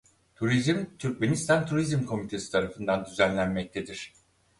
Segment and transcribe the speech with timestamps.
[0.35, 4.13] Turizm Türkmenistan Turizm Komitesi tarafından düzenlenmektedir.